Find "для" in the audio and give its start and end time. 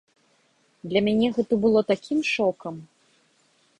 0.93-1.01